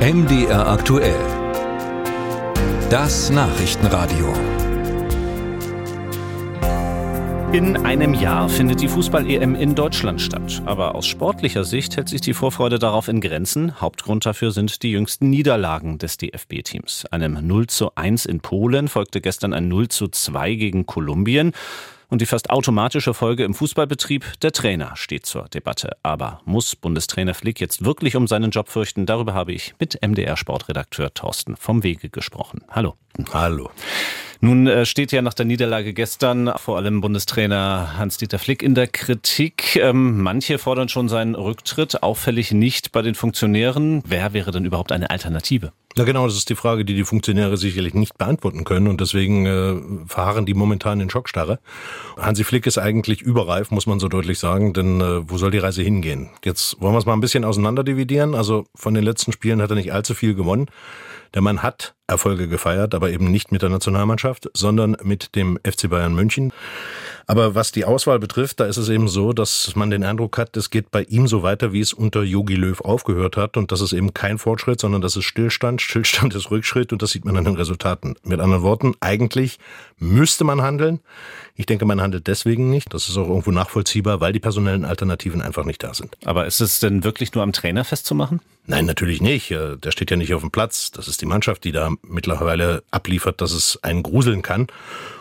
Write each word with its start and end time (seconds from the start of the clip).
MDR 0.00 0.66
aktuell. 0.66 1.14
Das 2.88 3.28
Nachrichtenradio. 3.28 4.32
In 7.52 7.76
einem 7.84 8.14
Jahr 8.14 8.48
findet 8.48 8.80
die 8.80 8.88
Fußball-EM 8.88 9.54
in 9.54 9.74
Deutschland 9.74 10.22
statt. 10.22 10.62
Aber 10.64 10.94
aus 10.94 11.06
sportlicher 11.06 11.64
Sicht 11.64 11.98
hält 11.98 12.08
sich 12.08 12.22
die 12.22 12.32
Vorfreude 12.32 12.78
darauf 12.78 13.08
in 13.08 13.20
Grenzen. 13.20 13.78
Hauptgrund 13.78 14.24
dafür 14.24 14.52
sind 14.52 14.82
die 14.82 14.92
jüngsten 14.92 15.28
Niederlagen 15.28 15.98
des 15.98 16.16
DFB-Teams. 16.16 17.04
Einem 17.10 17.46
0 17.46 17.66
zu 17.66 17.94
1 17.94 18.24
in 18.24 18.40
Polen 18.40 18.88
folgte 18.88 19.20
gestern 19.20 19.52
ein 19.52 19.68
0 19.68 19.88
zu 19.88 20.08
2 20.08 20.54
gegen 20.54 20.86
Kolumbien. 20.86 21.52
Und 22.10 22.20
die 22.20 22.26
fast 22.26 22.50
automatische 22.50 23.14
Folge 23.14 23.44
im 23.44 23.54
Fußballbetrieb, 23.54 24.24
der 24.42 24.50
Trainer 24.50 24.96
steht 24.96 25.26
zur 25.26 25.48
Debatte. 25.48 25.96
Aber 26.02 26.40
muss 26.44 26.74
Bundestrainer 26.74 27.34
Flick 27.34 27.60
jetzt 27.60 27.84
wirklich 27.84 28.16
um 28.16 28.26
seinen 28.26 28.50
Job 28.50 28.68
fürchten? 28.68 29.06
Darüber 29.06 29.32
habe 29.32 29.52
ich 29.52 29.74
mit 29.78 30.02
MDR-Sportredakteur 30.02 31.14
Thorsten 31.14 31.56
vom 31.56 31.84
Wege 31.84 32.10
gesprochen. 32.10 32.62
Hallo. 32.68 32.96
Hallo. 33.32 33.70
Nun 34.40 34.66
äh, 34.66 34.86
steht 34.86 35.12
ja 35.12 35.22
nach 35.22 35.34
der 35.34 35.44
Niederlage 35.44 35.92
gestern 35.92 36.50
vor 36.56 36.78
allem 36.78 37.00
Bundestrainer 37.00 37.98
Hans-Dieter 37.98 38.38
Flick 38.38 38.62
in 38.62 38.74
der 38.74 38.88
Kritik. 38.88 39.76
Ähm, 39.76 40.20
manche 40.22 40.58
fordern 40.58 40.88
schon 40.88 41.08
seinen 41.08 41.34
Rücktritt, 41.34 42.02
auffällig 42.02 42.50
nicht 42.50 42.90
bei 42.90 43.02
den 43.02 43.14
Funktionären. 43.14 44.02
Wer 44.06 44.32
wäre 44.32 44.50
denn 44.50 44.64
überhaupt 44.64 44.92
eine 44.92 45.10
Alternative? 45.10 45.72
Ja, 45.96 46.04
genau, 46.04 46.24
das 46.26 46.36
ist 46.36 46.48
die 46.48 46.54
Frage, 46.54 46.84
die 46.84 46.94
die 46.94 47.04
Funktionäre 47.04 47.56
sicherlich 47.56 47.94
nicht 47.94 48.16
beantworten 48.16 48.62
können 48.62 48.86
und 48.86 49.00
deswegen 49.00 49.46
äh, 49.46 50.06
verharren 50.06 50.46
die 50.46 50.54
momentan 50.54 51.00
in 51.00 51.10
Schockstarre. 51.10 51.58
Hansi 52.16 52.44
Flick 52.44 52.66
ist 52.66 52.78
eigentlich 52.78 53.22
überreif, 53.22 53.72
muss 53.72 53.88
man 53.88 53.98
so 53.98 54.06
deutlich 54.06 54.38
sagen, 54.38 54.72
denn 54.72 55.00
äh, 55.00 55.28
wo 55.28 55.36
soll 55.36 55.50
die 55.50 55.58
Reise 55.58 55.82
hingehen? 55.82 56.30
Jetzt 56.44 56.80
wollen 56.80 56.94
wir 56.94 56.98
es 56.98 57.06
mal 57.06 57.14
ein 57.14 57.20
bisschen 57.20 57.44
auseinanderdividieren. 57.44 58.36
Also 58.36 58.66
von 58.76 58.94
den 58.94 59.02
letzten 59.02 59.32
Spielen 59.32 59.60
hat 59.60 59.70
er 59.70 59.76
nicht 59.76 59.92
allzu 59.92 60.14
viel 60.14 60.34
gewonnen. 60.34 60.66
Der 61.34 61.42
Mann 61.42 61.62
hat 61.62 61.94
Erfolge 62.06 62.48
gefeiert, 62.48 62.94
aber 62.94 63.10
eben 63.10 63.30
nicht 63.30 63.50
mit 63.50 63.62
der 63.62 63.68
Nationalmannschaft, 63.68 64.48
sondern 64.54 64.96
mit 65.02 65.34
dem 65.34 65.58
FC 65.64 65.88
Bayern 65.90 66.14
München. 66.14 66.52
Aber 67.30 67.54
was 67.54 67.70
die 67.70 67.84
Auswahl 67.84 68.18
betrifft, 68.18 68.58
da 68.58 68.64
ist 68.64 68.76
es 68.76 68.88
eben 68.88 69.06
so, 69.06 69.32
dass 69.32 69.76
man 69.76 69.88
den 69.88 70.02
Eindruck 70.02 70.36
hat, 70.36 70.56
es 70.56 70.68
geht 70.68 70.90
bei 70.90 71.04
ihm 71.04 71.28
so 71.28 71.44
weiter, 71.44 71.72
wie 71.72 71.78
es 71.78 71.92
unter 71.92 72.24
Yogi 72.24 72.56
Löw 72.56 72.80
aufgehört 72.80 73.36
hat. 73.36 73.56
Und 73.56 73.70
das 73.70 73.80
ist 73.80 73.92
eben 73.92 74.12
kein 74.12 74.36
Fortschritt, 74.36 74.80
sondern 74.80 75.00
das 75.00 75.14
ist 75.14 75.26
Stillstand. 75.26 75.80
Stillstand 75.90 76.34
ist 76.34 76.50
Rückschritt 76.50 76.92
und 76.92 77.02
das 77.02 77.12
sieht 77.12 77.24
man 77.24 77.36
an 77.36 77.44
den 77.44 77.54
Resultaten. 77.54 78.16
Mit 78.24 78.40
anderen 78.40 78.64
Worten, 78.64 78.94
eigentlich 78.98 79.60
müsste 79.96 80.42
man 80.42 80.60
handeln. 80.60 80.98
Ich 81.54 81.66
denke, 81.66 81.84
man 81.84 82.00
handelt 82.00 82.26
deswegen 82.26 82.68
nicht. 82.68 82.92
Das 82.92 83.08
ist 83.08 83.16
auch 83.16 83.28
irgendwo 83.28 83.52
nachvollziehbar, 83.52 84.20
weil 84.20 84.32
die 84.32 84.40
personellen 84.40 84.84
Alternativen 84.84 85.40
einfach 85.40 85.64
nicht 85.64 85.84
da 85.84 85.94
sind. 85.94 86.16
Aber 86.24 86.46
ist 86.46 86.60
es 86.60 86.80
denn 86.80 87.04
wirklich 87.04 87.32
nur 87.34 87.44
am 87.44 87.52
Trainer 87.52 87.84
festzumachen? 87.84 88.40
Nein, 88.66 88.86
natürlich 88.86 89.20
nicht. 89.20 89.50
Der 89.50 89.90
steht 89.90 90.10
ja 90.10 90.16
nicht 90.16 90.34
auf 90.34 90.42
dem 90.42 90.50
Platz. 90.50 90.90
Das 90.90 91.08
ist 91.08 91.20
die 91.20 91.26
Mannschaft, 91.26 91.64
die 91.64 91.72
da 91.72 91.90
mittlerweile 92.02 92.82
abliefert, 92.90 93.40
dass 93.40 93.52
es 93.52 93.82
einen 93.82 94.02
gruseln 94.02 94.42
kann. 94.42 94.68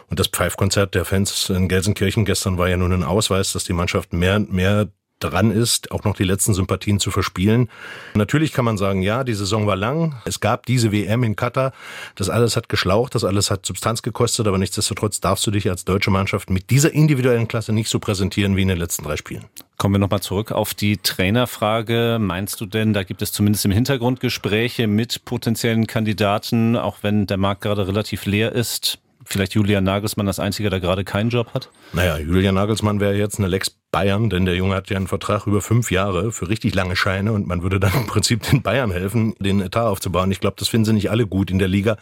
Und 0.10 0.20
das 0.20 0.28
Pfeifkonzert 0.28 0.96
der 0.96 1.06
Fans 1.06 1.50
in 1.50 1.68
Gelsenkirchen 1.68 2.26
gestern 2.26 2.58
war 2.58 2.68
ja 2.70 2.78
nun 2.78 2.94
ein 2.94 3.04
Ausweis, 3.04 3.54
dass 3.54 3.64
die 3.64 3.74
Mannschaft 3.74 4.14
mehr 4.14 4.36
und 4.36 4.52
mehr 4.52 4.90
dran 5.20 5.52
ist, 5.52 5.92
auch 5.92 6.04
noch 6.04 6.16
die 6.16 6.24
letzten 6.24 6.54
Sympathien 6.54 7.00
zu 7.00 7.12
verspielen. 7.12 7.70
Natürlich 8.16 8.54
kann 8.54 8.66
man 8.66 8.78
sagen, 8.78 9.02
ja, 9.02 9.24
die 9.24 9.34
Saison 9.34 9.68
war 9.68 9.76
lang. 9.76 10.16
Es 10.26 10.40
gab 10.40 10.66
diese 10.66 10.92
WM 10.92 11.24
in 11.24 11.36
Katar. 11.36 11.74
Das 12.16 12.30
alles 12.30 12.56
hat 12.56 12.70
geschlaucht, 12.70 13.16
das 13.16 13.24
alles 13.24 13.52
hat 13.52 13.66
Substanz 13.66 14.02
gekostet, 14.02 14.48
aber 14.48 14.58
nichtsdestotrotz 14.58 15.20
darfst 15.20 15.46
du 15.46 15.52
dich 15.52 15.70
als 15.70 15.86
deutsche 15.86 16.12
Mannschaft 16.12 16.50
mit 16.50 16.70
dieser 16.70 16.94
individuellen 16.94 17.48
Klasse 17.48 17.74
nicht 17.74 17.90
so 17.90 18.00
präsentieren 18.00 18.56
wie 18.56 18.64
in 18.64 18.68
den 18.70 18.78
letzten 18.78 19.04
drei 19.04 19.18
Spielen. 19.18 19.46
Kommen 19.78 19.96
wir 19.96 20.00
nochmal 20.00 20.22
zurück 20.22 20.52
auf 20.52 20.74
die 20.74 20.98
Trainerfrage. 20.98 22.18
Meinst 22.20 22.60
du 22.60 22.66
denn, 22.66 22.94
da 22.94 23.04
gibt 23.04 23.22
es 23.22 23.32
zumindest 23.32 23.64
im 23.64 23.72
Hintergrund 23.72 24.20
Gespräche 24.20 24.88
mit 24.88 25.24
potenziellen 25.24 25.88
Kandidaten, 25.88 26.76
auch 26.76 26.98
wenn 27.02 27.28
der 27.28 27.38
Markt 27.38 27.62
gerade 27.62 27.88
relativ 27.88 28.26
leer 28.26 28.52
ist? 28.52 29.00
Vielleicht 29.30 29.54
Julian 29.54 29.84
Nagelsmann 29.84 30.26
das 30.26 30.40
Einzige, 30.40 30.70
der 30.70 30.80
gerade 30.80 31.04
keinen 31.04 31.30
Job 31.30 31.54
hat? 31.54 31.70
Naja, 31.94 32.18
Julian 32.18 32.56
Nagelsmann 32.56 33.00
wäre 33.00 33.16
jetzt 33.16 33.38
eine 33.38 33.48
Lex 33.48 33.76
Bayern, 33.92 34.30
denn 34.30 34.46
der 34.46 34.56
Junge 34.56 34.76
hat 34.76 34.90
ja 34.90 34.98
einen 34.98 35.08
Vertrag 35.08 35.48
über 35.48 35.62
fünf 35.62 35.92
Jahre 35.92 36.32
für 36.32 36.50
richtig 36.50 36.76
lange 36.76 36.96
Scheine 36.96 37.32
und 37.32 37.48
man 37.48 37.64
würde 37.64 37.80
dann 37.80 37.94
im 37.96 38.08
Prinzip 38.08 38.44
den 38.44 38.62
Bayern 38.62 38.92
helfen, 38.92 39.36
den 39.40 39.62
Etat 39.62 39.88
aufzubauen. 39.88 40.32
Ich 40.32 40.40
glaube, 40.40 40.56
das 40.60 40.68
finden 40.68 40.86
sie 40.86 40.94
nicht 40.94 41.12
alle 41.12 41.28
gut 41.28 41.52
in 41.52 41.60
der 41.60 41.68
Liga. 41.68 41.98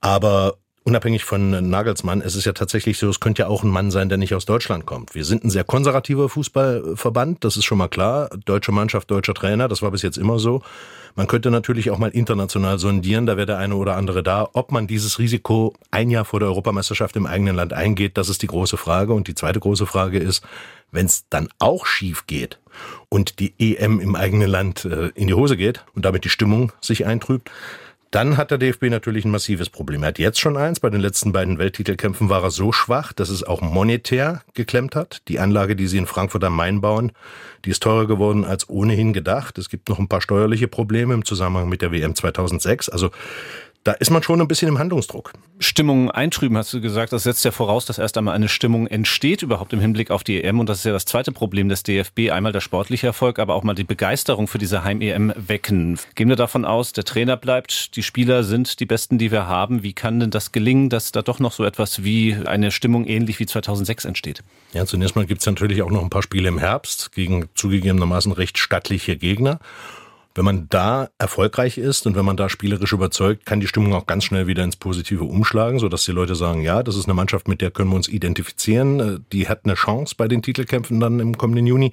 Aber 0.00 0.58
unabhängig 0.88 1.24
von 1.24 1.68
Nagelsmann, 1.68 2.22
es 2.22 2.34
ist 2.34 2.46
ja 2.46 2.54
tatsächlich 2.54 2.96
so, 2.98 3.10
es 3.10 3.20
könnte 3.20 3.42
ja 3.42 3.48
auch 3.48 3.62
ein 3.62 3.68
Mann 3.68 3.90
sein, 3.90 4.08
der 4.08 4.16
nicht 4.16 4.34
aus 4.34 4.46
Deutschland 4.46 4.86
kommt. 4.86 5.14
Wir 5.14 5.26
sind 5.26 5.44
ein 5.44 5.50
sehr 5.50 5.62
konservativer 5.62 6.30
Fußballverband, 6.30 7.44
das 7.44 7.58
ist 7.58 7.66
schon 7.66 7.76
mal 7.76 7.88
klar. 7.88 8.30
Deutsche 8.46 8.72
Mannschaft, 8.72 9.10
deutscher 9.10 9.34
Trainer, 9.34 9.68
das 9.68 9.82
war 9.82 9.90
bis 9.90 10.00
jetzt 10.00 10.16
immer 10.16 10.38
so. 10.38 10.62
Man 11.14 11.26
könnte 11.26 11.50
natürlich 11.50 11.90
auch 11.90 11.98
mal 11.98 12.08
international 12.08 12.78
sondieren, 12.78 13.26
da 13.26 13.36
wäre 13.36 13.46
der 13.46 13.58
eine 13.58 13.76
oder 13.76 13.96
andere 13.96 14.22
da. 14.22 14.48
Ob 14.54 14.72
man 14.72 14.86
dieses 14.86 15.18
Risiko 15.18 15.74
ein 15.90 16.10
Jahr 16.10 16.24
vor 16.24 16.40
der 16.40 16.48
Europameisterschaft 16.48 17.16
im 17.16 17.26
eigenen 17.26 17.54
Land 17.54 17.74
eingeht, 17.74 18.16
das 18.16 18.30
ist 18.30 18.40
die 18.40 18.46
große 18.46 18.78
Frage. 18.78 19.12
Und 19.12 19.28
die 19.28 19.34
zweite 19.34 19.60
große 19.60 19.84
Frage 19.84 20.18
ist, 20.18 20.42
wenn 20.90 21.04
es 21.04 21.26
dann 21.28 21.50
auch 21.58 21.84
schief 21.84 22.26
geht 22.26 22.58
und 23.10 23.40
die 23.40 23.52
EM 23.58 24.00
im 24.00 24.16
eigenen 24.16 24.48
Land 24.48 24.86
äh, 24.86 25.08
in 25.08 25.26
die 25.26 25.34
Hose 25.34 25.58
geht 25.58 25.84
und 25.94 26.06
damit 26.06 26.24
die 26.24 26.30
Stimmung 26.30 26.72
sich 26.80 27.04
eintrübt, 27.04 27.50
dann 28.10 28.38
hat 28.38 28.50
der 28.50 28.58
DFB 28.58 28.84
natürlich 28.84 29.24
ein 29.24 29.30
massives 29.30 29.68
Problem. 29.68 30.02
Er 30.02 30.08
hat 30.08 30.18
jetzt 30.18 30.40
schon 30.40 30.56
eins. 30.56 30.80
Bei 30.80 30.88
den 30.88 31.00
letzten 31.00 31.32
beiden 31.32 31.58
Welttitelkämpfen 31.58 32.30
war 32.30 32.42
er 32.42 32.50
so 32.50 32.72
schwach, 32.72 33.12
dass 33.12 33.28
es 33.28 33.44
auch 33.44 33.60
monetär 33.60 34.42
geklemmt 34.54 34.96
hat. 34.96 35.22
Die 35.28 35.38
Anlage, 35.38 35.76
die 35.76 35.86
sie 35.86 35.98
in 35.98 36.06
Frankfurt 36.06 36.42
am 36.44 36.56
Main 36.56 36.80
bauen, 36.80 37.12
die 37.64 37.70
ist 37.70 37.82
teurer 37.82 38.06
geworden 38.06 38.44
als 38.44 38.68
ohnehin 38.70 39.12
gedacht. 39.12 39.58
Es 39.58 39.68
gibt 39.68 39.88
noch 39.88 39.98
ein 39.98 40.08
paar 40.08 40.22
steuerliche 40.22 40.68
Probleme 40.68 41.12
im 41.12 41.24
Zusammenhang 41.24 41.68
mit 41.68 41.82
der 41.82 41.92
WM 41.92 42.14
2006. 42.14 42.88
Also 42.88 43.10
da 43.84 43.92
ist 43.92 44.10
man 44.10 44.22
schon 44.22 44.40
ein 44.40 44.48
bisschen 44.48 44.68
im 44.68 44.78
Handlungsdruck. 44.78 45.32
Stimmung 45.60 46.10
eintrüben, 46.10 46.56
hast 46.56 46.72
du 46.72 46.80
gesagt. 46.80 47.12
Das 47.12 47.22
setzt 47.22 47.44
ja 47.44 47.50
voraus, 47.50 47.86
dass 47.86 47.98
erst 47.98 48.18
einmal 48.18 48.34
eine 48.34 48.48
Stimmung 48.48 48.86
entsteht, 48.86 49.42
überhaupt 49.42 49.72
im 49.72 49.80
Hinblick 49.80 50.10
auf 50.10 50.24
die 50.24 50.42
EM. 50.42 50.60
Und 50.60 50.68
das 50.68 50.78
ist 50.78 50.84
ja 50.84 50.92
das 50.92 51.04
zweite 51.04 51.32
Problem 51.32 51.68
des 51.68 51.82
DFB. 51.84 52.30
Einmal 52.30 52.52
der 52.52 52.60
sportliche 52.60 53.06
Erfolg, 53.06 53.38
aber 53.38 53.54
auch 53.54 53.62
mal 53.62 53.74
die 53.74 53.84
Begeisterung 53.84 54.46
für 54.46 54.58
diese 54.58 54.84
Heim-EM 54.84 55.32
wecken. 55.36 55.98
Gehen 56.14 56.28
wir 56.28 56.36
davon 56.36 56.64
aus, 56.64 56.92
der 56.92 57.04
Trainer 57.04 57.36
bleibt, 57.36 57.96
die 57.96 58.02
Spieler 58.02 58.44
sind 58.44 58.80
die 58.80 58.86
besten, 58.86 59.18
die 59.18 59.30
wir 59.30 59.46
haben. 59.46 59.82
Wie 59.82 59.92
kann 59.92 60.20
denn 60.20 60.30
das 60.30 60.52
gelingen, 60.52 60.90
dass 60.90 61.12
da 61.12 61.22
doch 61.22 61.40
noch 61.40 61.52
so 61.52 61.64
etwas 61.64 62.04
wie 62.04 62.36
eine 62.46 62.70
Stimmung 62.70 63.06
ähnlich 63.06 63.40
wie 63.40 63.46
2006 63.46 64.04
entsteht? 64.04 64.42
Ja, 64.72 64.84
zunächst 64.84 65.16
mal 65.16 65.26
gibt 65.26 65.40
es 65.40 65.46
natürlich 65.46 65.82
auch 65.82 65.90
noch 65.90 66.02
ein 66.02 66.10
paar 66.10 66.22
Spiele 66.22 66.48
im 66.48 66.58
Herbst 66.58 67.12
gegen 67.12 67.48
zugegebenermaßen 67.54 68.32
recht 68.32 68.58
stattliche 68.58 69.16
Gegner. 69.16 69.60
Wenn 70.38 70.44
man 70.44 70.68
da 70.68 71.08
erfolgreich 71.18 71.78
ist 71.78 72.06
und 72.06 72.14
wenn 72.14 72.24
man 72.24 72.36
da 72.36 72.48
spielerisch 72.48 72.92
überzeugt, 72.92 73.44
kann 73.44 73.58
die 73.58 73.66
Stimmung 73.66 73.92
auch 73.92 74.06
ganz 74.06 74.22
schnell 74.22 74.46
wieder 74.46 74.62
ins 74.62 74.76
Positive 74.76 75.24
umschlagen, 75.24 75.80
sodass 75.80 76.04
die 76.04 76.12
Leute 76.12 76.36
sagen, 76.36 76.62
ja, 76.62 76.84
das 76.84 76.94
ist 76.94 77.06
eine 77.06 77.14
Mannschaft, 77.14 77.48
mit 77.48 77.60
der 77.60 77.72
können 77.72 77.90
wir 77.90 77.96
uns 77.96 78.06
identifizieren, 78.06 79.26
die 79.32 79.48
hat 79.48 79.62
eine 79.64 79.74
Chance 79.74 80.14
bei 80.16 80.28
den 80.28 80.40
Titelkämpfen 80.40 81.00
dann 81.00 81.18
im 81.18 81.36
kommenden 81.36 81.66
Juni. 81.66 81.90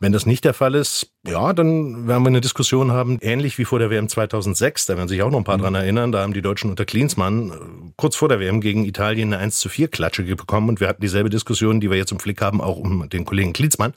Wenn 0.00 0.12
das 0.12 0.24
nicht 0.24 0.46
der 0.46 0.54
Fall 0.54 0.74
ist, 0.74 1.12
ja, 1.26 1.52
dann 1.52 2.06
werden 2.06 2.22
wir 2.22 2.28
eine 2.28 2.40
Diskussion 2.40 2.92
haben, 2.92 3.18
ähnlich 3.20 3.58
wie 3.58 3.64
vor 3.64 3.78
der 3.78 3.90
WM 3.90 4.08
2006. 4.08 4.86
Da 4.86 4.96
werden 4.96 5.08
sich 5.08 5.22
auch 5.22 5.30
noch 5.30 5.38
ein 5.38 5.44
paar 5.44 5.58
mhm. 5.58 5.62
dran 5.62 5.74
erinnern. 5.74 6.12
Da 6.12 6.22
haben 6.22 6.32
die 6.32 6.42
Deutschen 6.42 6.70
unter 6.70 6.84
Klinsmann 6.84 7.50
äh, 7.50 7.52
kurz 7.96 8.16
vor 8.16 8.28
der 8.28 8.40
WM 8.40 8.60
gegen 8.60 8.84
Italien 8.84 9.32
eine 9.32 9.42
1 9.42 9.58
zu 9.58 9.68
4 9.68 9.88
Klatsche 9.88 10.22
bekommen. 10.22 10.68
Und 10.68 10.80
wir 10.80 10.88
hatten 10.88 11.02
dieselbe 11.02 11.30
Diskussion, 11.30 11.80
die 11.80 11.90
wir 11.90 11.96
jetzt 11.96 12.12
im 12.12 12.18
Flick 12.18 12.40
haben, 12.40 12.60
auch 12.60 12.76
um 12.76 13.08
den 13.08 13.24
Kollegen 13.24 13.52
Klinsmann. 13.52 13.94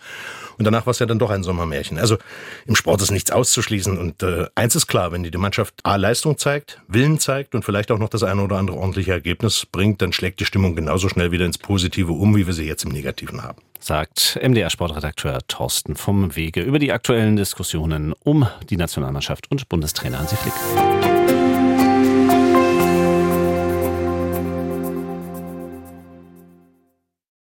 Und 0.58 0.66
danach 0.66 0.86
war 0.86 0.92
es 0.92 1.00
ja 1.00 1.06
dann 1.06 1.20
doch 1.20 1.30
ein 1.30 1.44
Sommermärchen. 1.44 1.98
Also 1.98 2.18
im 2.66 2.76
Sport 2.76 3.02
ist 3.02 3.12
nichts 3.12 3.32
auszuschließen. 3.32 3.98
Und 3.98 4.24
äh, 4.24 4.48
eins 4.56 4.76
ist 4.76 4.88
klar, 4.88 5.12
wenn 5.12 5.24
die, 5.24 5.32
die 5.32 5.38
Mannschaft 5.38 5.76
A 5.84 5.96
Leistung 5.96 6.38
zeigt, 6.38 6.82
Willen 6.88 7.20
zeigt 7.20 7.56
und 7.56 7.64
vielleicht 7.64 7.92
auch 7.92 8.00
noch 8.00 8.10
das 8.10 8.24
eine 8.24 8.44
oder 8.44 8.58
andere 8.58 8.78
ordentliche 8.78 9.12
Ergebnis 9.12 9.66
bringt, 9.66 10.02
dann 10.02 10.12
schlägt 10.12 10.40
die 10.40 10.46
Stimmung 10.46 10.76
genauso 10.76 11.10
schnell 11.10 11.32
wieder 11.32 11.46
ins 11.46 11.58
Positive 11.58 12.12
um, 12.12 12.36
wie 12.36 12.46
wir 12.46 12.54
sie 12.54 12.66
jetzt 12.66 12.84
im 12.84 12.92
Negativen 12.92 13.44
haben. 13.44 13.62
Sagt 13.80 14.38
MDR-Sportredakteur 14.44 15.40
Thorsten 15.48 15.96
vom 15.96 16.36
Wege 16.36 16.62
über 16.62 16.80
die 16.80 16.92
aktuellen 17.20 17.36
Diskussionen 17.36 18.14
um 18.24 18.48
die 18.70 18.78
Nationalmannschaft 18.78 19.52
und 19.52 19.68
Bundestrainer 19.68 20.20
Hansi 20.20 20.38
Flick. 20.38 21.29